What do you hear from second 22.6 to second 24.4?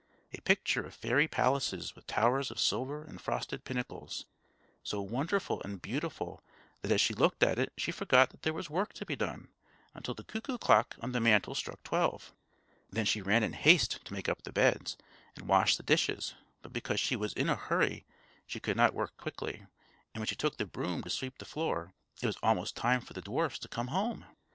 time for the dwarfs to come home.